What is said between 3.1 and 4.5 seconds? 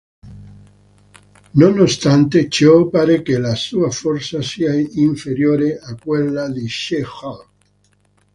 che la sua forza